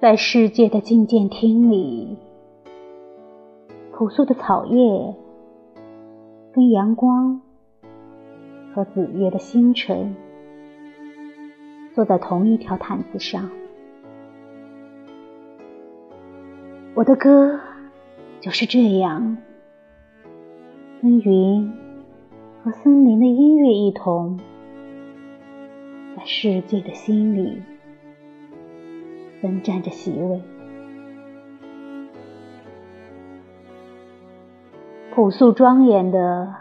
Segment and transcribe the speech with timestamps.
[0.00, 2.16] 在世界的觐见厅里，
[3.92, 5.16] 朴素的草叶
[6.52, 7.40] 跟阳光
[8.72, 10.14] 和紫月的星辰
[11.96, 13.50] 坐在同一条毯子上。
[16.94, 17.58] 我的歌
[18.40, 19.36] 就是这样，
[21.02, 21.72] 跟云
[22.62, 24.38] 和森林的音乐一同，
[26.16, 27.60] 在世界的心里。
[29.40, 30.42] 分占着席位，
[35.14, 36.52] 朴素庄严的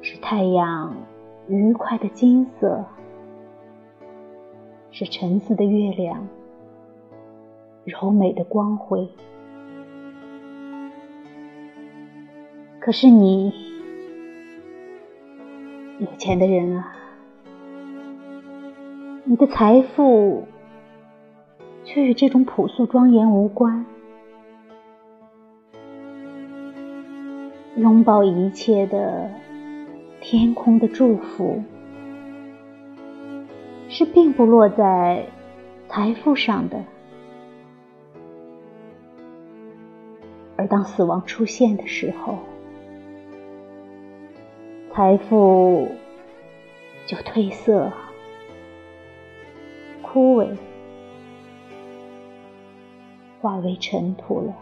[0.00, 0.94] 是太阳
[1.48, 2.84] 愉快的金色，
[4.92, 6.28] 是沉思的月亮
[7.84, 9.08] 柔美的光辉。
[12.78, 13.52] 可是你，
[15.98, 16.92] 有钱的人啊，
[19.24, 20.44] 你的财富。
[21.84, 23.84] 却与这种朴素庄严无关。
[27.76, 29.30] 拥抱一切的
[30.20, 31.62] 天空的祝福，
[33.88, 35.26] 是并不落在
[35.88, 36.84] 财富上的。
[40.56, 42.38] 而当死亡出现的时候，
[44.92, 45.88] 财富
[47.06, 47.90] 就褪色、
[50.02, 50.46] 枯萎。
[53.42, 54.54] 化为尘土了。